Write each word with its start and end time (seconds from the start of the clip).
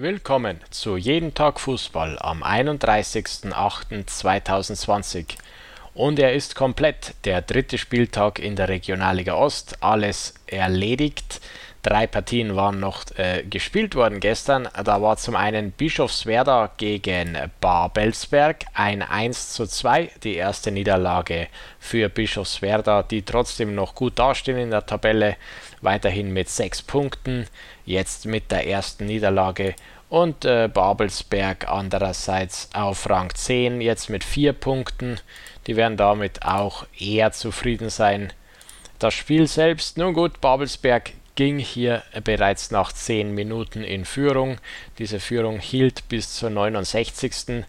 Willkommen 0.00 0.60
zu 0.70 0.96
Jeden 0.96 1.34
Tag 1.34 1.58
Fußball 1.58 2.20
am 2.20 2.44
31.08.2020. 2.44 5.24
Und 5.92 6.20
er 6.20 6.34
ist 6.34 6.54
komplett, 6.54 7.16
der 7.24 7.42
dritte 7.42 7.78
Spieltag 7.78 8.38
in 8.38 8.54
der 8.54 8.68
Regionalliga 8.68 9.34
Ost, 9.34 9.82
alles 9.82 10.34
erledigt. 10.46 11.40
Drei 11.82 12.08
Partien 12.08 12.56
waren 12.56 12.80
noch 12.80 13.04
äh, 13.16 13.44
gespielt 13.44 13.94
worden 13.94 14.18
gestern. 14.18 14.68
Da 14.84 15.00
war 15.00 15.16
zum 15.16 15.36
einen 15.36 15.70
Bischofswerda 15.70 16.72
gegen 16.76 17.38
Babelsberg 17.60 18.64
ein 18.74 19.02
1 19.02 19.52
zu 19.52 19.64
2, 19.64 20.10
die 20.24 20.34
erste 20.34 20.72
Niederlage 20.72 21.46
für 21.78 22.08
Bischofswerda, 22.08 23.04
die 23.04 23.22
trotzdem 23.22 23.76
noch 23.76 23.94
gut 23.94 24.18
dastehen 24.18 24.58
in 24.58 24.70
der 24.70 24.86
Tabelle, 24.86 25.36
weiterhin 25.80 26.32
mit 26.32 26.48
sechs 26.48 26.82
Punkten 26.82 27.46
jetzt 27.86 28.26
mit 28.26 28.50
der 28.50 28.66
ersten 28.66 29.06
Niederlage 29.06 29.76
und 30.08 30.44
äh, 30.44 30.68
Babelsberg 30.72 31.68
andererseits 31.68 32.70
auf 32.72 33.08
Rang 33.08 33.32
10 33.32 33.80
jetzt 33.80 34.10
mit 34.10 34.24
vier 34.24 34.52
Punkten. 34.52 35.20
Die 35.66 35.76
werden 35.76 35.96
damit 35.96 36.44
auch 36.44 36.86
eher 36.98 37.32
zufrieden 37.32 37.90
sein. 37.90 38.32
Das 38.98 39.14
Spiel 39.14 39.46
selbst, 39.46 39.96
nun 39.96 40.12
gut, 40.14 40.40
Babelsberg 40.40 41.12
ging 41.38 41.60
hier 41.60 42.02
bereits 42.24 42.72
nach 42.72 42.92
10 42.92 43.32
Minuten 43.32 43.84
in 43.84 44.04
Führung. 44.04 44.58
Diese 44.98 45.20
Führung 45.20 45.60
hielt 45.60 46.08
bis 46.08 46.34
zur 46.34 46.50
69. 46.50 47.64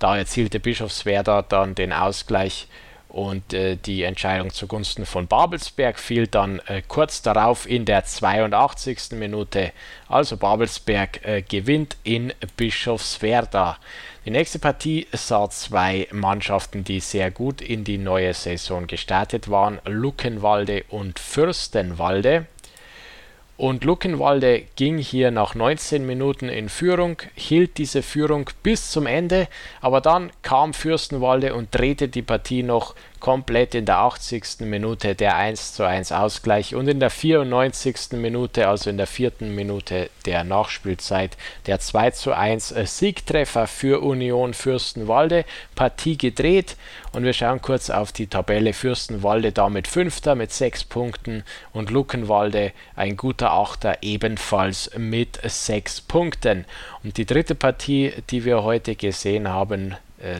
Da 0.00 0.16
erzielte 0.16 0.58
Bischofswerda 0.58 1.42
dann 1.42 1.76
den 1.76 1.92
Ausgleich 1.92 2.66
und 3.08 3.54
äh, 3.54 3.76
die 3.76 4.02
Entscheidung 4.02 4.50
zugunsten 4.50 5.06
von 5.06 5.28
Babelsberg 5.28 6.00
fiel 6.00 6.26
dann 6.26 6.58
äh, 6.66 6.82
kurz 6.88 7.22
darauf 7.22 7.70
in 7.70 7.84
der 7.84 8.04
82. 8.04 9.12
Minute. 9.12 9.70
Also 10.08 10.36
Babelsberg 10.36 11.24
äh, 11.24 11.42
gewinnt 11.42 11.96
in 12.02 12.32
Bischofswerda. 12.56 13.78
Die 14.24 14.30
nächste 14.32 14.58
Partie 14.58 15.06
sah 15.12 15.48
zwei 15.48 16.08
Mannschaften, 16.10 16.82
die 16.82 16.98
sehr 16.98 17.30
gut 17.30 17.60
in 17.60 17.84
die 17.84 17.98
neue 17.98 18.34
Saison 18.34 18.88
gestartet 18.88 19.48
waren, 19.48 19.78
Luckenwalde 19.84 20.82
und 20.88 21.20
Fürstenwalde. 21.20 22.46
Und 23.62 23.84
Luckenwalde 23.84 24.64
ging 24.74 24.98
hier 24.98 25.30
nach 25.30 25.54
19 25.54 26.04
Minuten 26.04 26.48
in 26.48 26.68
Führung, 26.68 27.18
hielt 27.36 27.78
diese 27.78 28.02
Führung 28.02 28.50
bis 28.64 28.90
zum 28.90 29.06
Ende, 29.06 29.46
aber 29.80 30.00
dann 30.00 30.32
kam 30.42 30.74
Fürstenwalde 30.74 31.54
und 31.54 31.68
drehte 31.70 32.08
die 32.08 32.22
Partie 32.22 32.64
noch 32.64 32.96
komplett 33.22 33.76
in 33.76 33.86
der 33.86 33.98
80. 33.98 34.62
Minute 34.62 35.14
der 35.14 35.36
1 35.36 35.74
zu 35.74 35.84
1 35.84 36.10
Ausgleich 36.10 36.74
und 36.74 36.88
in 36.88 36.98
der 36.98 37.08
94. 37.08 38.14
Minute, 38.14 38.66
also 38.66 38.90
in 38.90 38.96
der 38.96 39.06
vierten 39.06 39.54
Minute 39.54 40.10
der 40.26 40.42
Nachspielzeit, 40.42 41.36
der 41.66 41.78
2 41.78 42.10
zu 42.10 42.32
1 42.32 42.74
Siegtreffer 42.84 43.68
für 43.68 44.02
Union 44.02 44.54
Fürstenwalde. 44.54 45.44
Partie 45.76 46.18
gedreht 46.18 46.76
und 47.12 47.22
wir 47.22 47.32
schauen 47.32 47.62
kurz 47.62 47.90
auf 47.90 48.10
die 48.10 48.26
Tabelle. 48.26 48.72
Fürstenwalde 48.72 49.52
damit 49.52 49.86
Fünfter 49.86 50.34
mit 50.34 50.52
6 50.52 50.82
Punkten 50.84 51.44
und 51.72 51.90
Luckenwalde 51.90 52.72
ein 52.96 53.16
guter 53.16 53.52
Achter 53.52 53.98
ebenfalls 54.02 54.90
mit 54.98 55.38
6 55.40 56.00
Punkten. 56.00 56.64
Und 57.04 57.18
die 57.18 57.26
dritte 57.26 57.54
Partie, 57.54 58.12
die 58.30 58.44
wir 58.44 58.64
heute 58.64 58.96
gesehen 58.96 59.48
haben, 59.48 59.94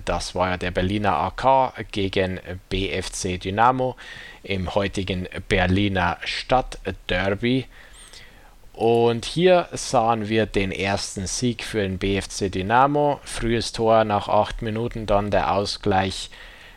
das 0.04 0.34
war 0.34 0.50
ja 0.50 0.56
der 0.56 0.70
Berliner 0.70 1.16
AK 1.16 1.90
gegen 1.90 2.40
BFC 2.68 3.40
Dynamo 3.40 3.96
im 4.42 4.74
heutigen 4.74 5.28
Berliner 5.48 6.18
Stadtderby. 6.24 7.66
Und 8.72 9.26
hier 9.26 9.68
sahen 9.72 10.28
wir 10.28 10.46
den 10.46 10.72
ersten 10.72 11.26
Sieg 11.26 11.62
für 11.62 11.82
den 11.82 11.98
BFC 11.98 12.50
Dynamo. 12.50 13.20
Frühes 13.24 13.72
Tor 13.72 14.04
nach 14.04 14.28
acht 14.28 14.62
Minuten, 14.62 15.06
dann 15.06 15.30
der 15.30 15.52
Ausgleich 15.52 16.30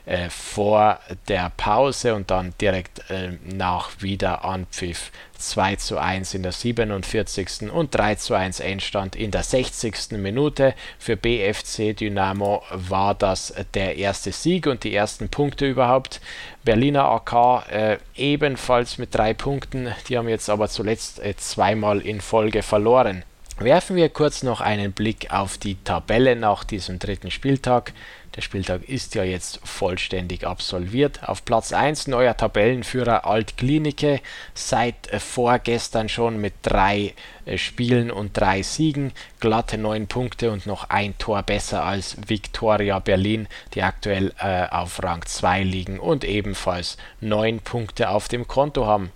äh, 0.06 0.30
vor 0.30 1.00
der 1.28 1.52
Pause 1.58 2.16
und 2.16 2.32
dann 2.32 2.54
direkt 2.62 3.10
äh, 3.10 3.38
nach 3.44 3.90
Wiederanpfiff 4.02 5.12
2 5.38 5.76
zu 5.76 5.98
1 5.98 6.34
in 6.34 6.44
der 6.44 6.52
47. 6.52 7.72
und 7.72 7.94
3 7.94 8.16
zu 8.16 8.34
1 8.36 8.60
Endstand 8.60 9.16
in 9.16 9.32
der 9.32 9.44
60. 9.44 10.12
Minute. 10.12 10.74
Für 11.00 11.18
BFC 11.18 11.96
Dynamo 11.96 12.64
war 12.72 13.16
das 13.16 13.54
der 13.74 13.98
erste 13.98 14.32
Sieg 14.32 14.68
und 14.68 14.84
die 14.84 14.96
ersten 14.96 15.30
Punkte 15.30 15.68
überhaupt. 15.68 16.22
Berliner 16.64 17.06
AK 17.06 17.72
äh, 17.72 17.98
ebenfalls 18.16 18.98
mit 18.98 19.14
drei 19.14 19.34
Punkten, 19.34 19.94
die 20.08 20.18
haben 20.18 20.30
jetzt 20.30 20.50
aber 20.50 20.68
zuletzt 20.68 21.20
äh, 21.20 21.36
zweimal 21.36 22.02
in 22.02 22.22
Folge 22.22 22.64
verloren. 22.64 23.24
Werfen 23.58 23.96
wir 23.96 24.10
kurz 24.10 24.44
noch 24.44 24.60
einen 24.60 24.92
Blick 24.92 25.32
auf 25.32 25.58
die 25.58 25.82
Tabelle 25.82 26.36
nach 26.36 26.66
diesem 26.66 27.00
dritten 27.00 27.32
Spieltag. 27.32 27.94
Der 28.36 28.42
Spieltag 28.42 28.84
ist 28.90 29.16
ja 29.16 29.24
jetzt 29.24 29.62
vollständig 29.64 30.46
absolviert. 30.46 31.24
Auf 31.24 31.46
Platz 31.46 31.72
1 31.72 32.08
neuer 32.08 32.36
Tabellenführer 32.36 33.26
Altklinike, 33.26 34.20
seit 34.54 35.08
vorgestern 35.22 36.10
schon 36.10 36.42
mit 36.42 36.54
drei 36.64 37.14
äh, 37.46 37.58
Spielen 37.58 38.12
und 38.12 38.36
drei 38.36 38.62
Siegen, 38.62 39.14
glatte 39.40 39.78
neun 39.78 40.08
Punkte 40.08 40.52
und 40.52 40.66
noch 40.66 40.90
ein 40.90 41.18
Tor 41.18 41.42
besser 41.42 41.86
als 41.86 42.18
Viktoria 42.28 43.00
Berlin, 43.00 43.48
die 43.74 43.84
aktuell 43.84 44.34
äh, 44.38 44.68
auf 44.68 45.02
Rang 45.02 45.26
2 45.26 45.64
liegen 45.64 45.98
und 45.98 46.26
ebenfalls 46.26 46.98
neun 47.22 47.62
Punkte 47.62 48.10
auf 48.10 48.28
dem 48.28 48.50
Konto 48.50 48.86
haben. 48.86 49.14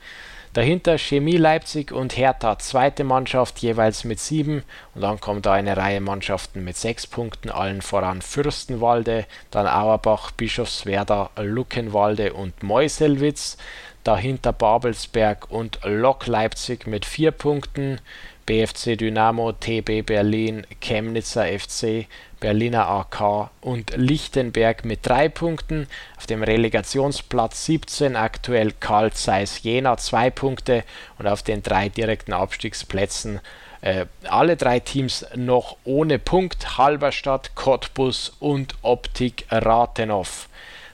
Dahinter 0.53 0.97
Chemie 0.97 1.37
Leipzig 1.37 1.91
und 1.91 2.17
Hertha, 2.17 2.57
zweite 2.57 3.03
Mannschaft 3.03 3.59
jeweils 3.59 4.03
mit 4.03 4.19
sieben. 4.19 4.63
Und 4.95 5.01
dann 5.01 5.19
kommt 5.19 5.45
da 5.45 5.53
eine 5.53 5.77
Reihe 5.77 6.01
Mannschaften 6.01 6.63
mit 6.63 6.75
sechs 6.75 7.05
Punkten, 7.05 7.51
allen 7.51 7.83
voran 7.83 8.23
Fürstenwalde, 8.23 9.25
dann 9.51 9.67
Auerbach, 9.67 10.31
Bischofswerda, 10.31 11.29
Luckenwalde 11.37 12.33
und 12.33 12.63
Meuselwitz. 12.63 13.57
Dahinter 14.03 14.51
Babelsberg 14.51 15.51
und 15.51 15.79
Lok 15.83 16.25
Leipzig 16.25 16.87
mit 16.87 17.05
vier 17.05 17.31
Punkten. 17.31 18.01
BFC 18.49 18.97
Dynamo, 18.97 19.51
TB 19.51 20.03
Berlin, 20.03 20.65
Chemnitzer 20.81 21.45
FC, 21.45 22.07
Berliner 22.39 22.87
AK 22.87 23.51
und 23.61 23.95
Lichtenberg 23.95 24.85
mit 24.85 25.01
drei 25.03 25.29
Punkten. 25.29 25.85
Auf 26.17 26.25
dem 26.25 26.41
Relegationsplatz 26.41 27.67
17 27.67 28.15
aktuell 28.15 28.71
Karl 28.71 29.13
Zeiss 29.13 29.61
Jena 29.61 29.97
zwei 29.97 30.31
Punkte 30.31 30.83
und 31.19 31.27
auf 31.27 31.43
den 31.43 31.61
drei 31.61 31.89
direkten 31.89 32.33
Abstiegsplätzen 32.33 33.39
äh, 33.81 34.07
alle 34.27 34.57
drei 34.57 34.79
Teams 34.79 35.27
noch 35.35 35.77
ohne 35.83 36.17
Punkt 36.17 36.79
Halberstadt, 36.79 37.53
Cottbus 37.53 38.33
und 38.39 38.73
Optik 38.81 39.45
Rathenow. 39.51 40.49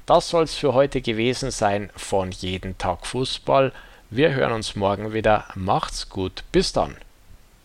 Das 0.05 0.27
soll 0.27 0.43
es 0.43 0.55
für 0.55 0.73
heute 0.73 0.99
gewesen 0.99 1.51
sein 1.51 1.89
von 1.95 2.31
Jeden 2.31 2.77
Tag 2.77 3.05
Fußball. 3.07 3.71
Wir 4.09 4.33
hören 4.33 4.51
uns 4.51 4.75
morgen 4.75 5.13
wieder. 5.13 5.45
Macht's 5.55 6.09
gut. 6.09 6.43
Bis 6.51 6.73
dann. 6.73 6.97